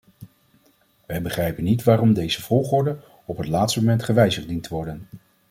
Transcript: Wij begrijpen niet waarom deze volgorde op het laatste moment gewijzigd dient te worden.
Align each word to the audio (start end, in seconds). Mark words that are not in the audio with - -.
Wij 1.05 1.21
begrijpen 1.21 1.63
niet 1.63 1.83
waarom 1.83 2.13
deze 2.13 2.41
volgorde 2.41 2.97
op 3.25 3.37
het 3.37 3.47
laatste 3.47 3.79
moment 3.79 4.03
gewijzigd 4.03 4.47
dient 4.47 4.63
te 4.63 4.73
worden. 4.73 5.05